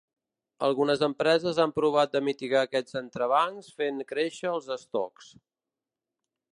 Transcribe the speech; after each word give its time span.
Algunes 0.67 1.03
empreses 1.07 1.59
han 1.65 1.73
provat 1.75 2.15
de 2.17 2.21
mitigar 2.29 2.63
aquests 2.69 2.97
entrebancs 3.03 3.71
fent 3.83 4.03
créixer 4.15 4.53
els 4.57 4.71
estocs. 4.79 5.33